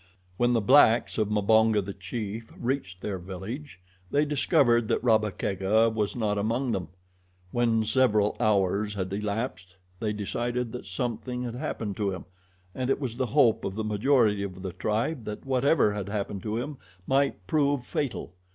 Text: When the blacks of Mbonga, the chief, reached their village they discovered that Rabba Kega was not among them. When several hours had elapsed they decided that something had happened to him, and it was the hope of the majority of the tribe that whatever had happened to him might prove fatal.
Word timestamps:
When 0.37 0.53
the 0.53 0.61
blacks 0.61 1.19
of 1.19 1.29
Mbonga, 1.29 1.79
the 1.85 1.93
chief, 1.93 2.51
reached 2.57 3.01
their 3.01 3.19
village 3.19 3.79
they 4.09 4.25
discovered 4.25 4.87
that 4.87 5.03
Rabba 5.03 5.29
Kega 5.29 5.91
was 5.91 6.15
not 6.15 6.39
among 6.39 6.71
them. 6.71 6.87
When 7.51 7.85
several 7.85 8.35
hours 8.39 8.95
had 8.95 9.13
elapsed 9.13 9.75
they 9.99 10.11
decided 10.11 10.71
that 10.71 10.87
something 10.87 11.43
had 11.43 11.53
happened 11.53 11.97
to 11.97 12.09
him, 12.13 12.25
and 12.73 12.89
it 12.89 12.99
was 12.99 13.17
the 13.17 13.27
hope 13.27 13.63
of 13.63 13.75
the 13.75 13.83
majority 13.83 14.41
of 14.41 14.63
the 14.63 14.73
tribe 14.73 15.25
that 15.25 15.45
whatever 15.45 15.93
had 15.93 16.09
happened 16.09 16.41
to 16.41 16.57
him 16.57 16.77
might 17.05 17.45
prove 17.45 17.85
fatal. 17.85 18.33